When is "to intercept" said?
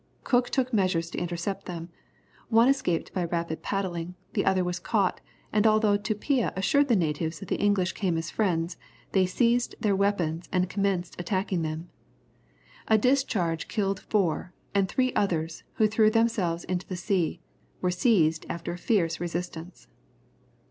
1.11-1.67